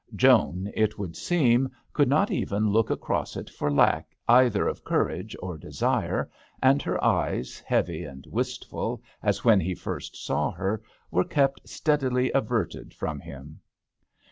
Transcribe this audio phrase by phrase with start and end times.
[0.15, 5.59] Joan, it would seem, could not even look across it forlack either of courage or
[5.59, 6.27] desire,
[6.59, 12.31] and her eyes, heavy and wistful as when he first saw her, were kept steadily
[12.31, 13.59] averted from him.